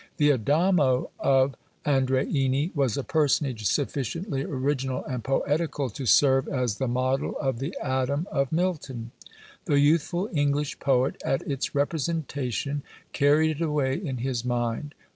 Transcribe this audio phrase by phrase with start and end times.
[0.17, 1.53] The Adamo of
[1.85, 7.77] Andreini was a personage sufficiently original and poetical to serve as the model of the
[7.79, 9.11] Adam of Milton.
[9.65, 12.81] The youthful English poet, at its representation,
[13.13, 14.95] carried it away in his mind.